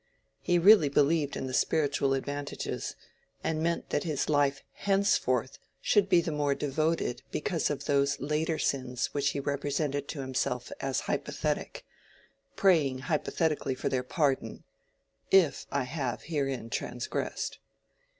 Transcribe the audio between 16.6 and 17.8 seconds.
transgressed."